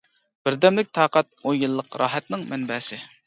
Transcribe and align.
بىردەملىك 0.47 0.89
تاقەت 0.99 1.29
ئون 1.45 1.59
يىللىق 1.63 1.99
راھەتنىڭ 2.05 2.47
مەنبەسى! 2.55 3.01